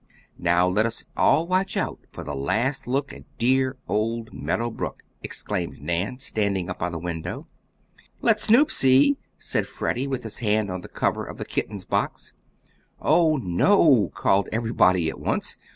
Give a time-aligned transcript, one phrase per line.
[0.39, 5.03] "Now, let us all watch out for the last look at dear old Meadow Brook,"
[5.21, 7.45] exclaimed Nan, standing up by the window.
[8.19, 12.33] "Let Snoop see!" said Freddie, with his hand on the cover of the kitten's box.
[12.99, 15.57] "Oh, no!" called everybody at once.